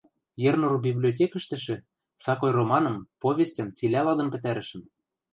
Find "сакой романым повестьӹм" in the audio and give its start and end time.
2.23-3.67